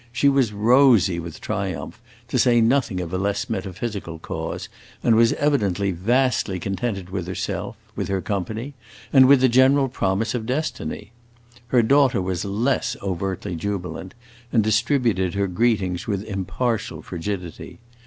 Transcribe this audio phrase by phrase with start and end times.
[0.11, 4.67] She was rosy with triumph, to say nothing of a less metaphysical cause,
[5.03, 8.73] and was evidently vastly contented with herself, with her company,
[9.13, 11.11] and with the general promise of destiny.
[11.67, 14.15] Her daughter was less overtly jubilant,
[14.51, 17.77] and distributed her greetings with impartial frigidity.